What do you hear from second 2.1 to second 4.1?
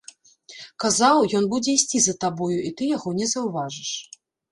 табою, і ты яго не заўважыш.